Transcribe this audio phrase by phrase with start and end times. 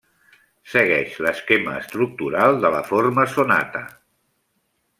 [0.71, 3.87] Segueix l'esquema estructural de la forma sonata.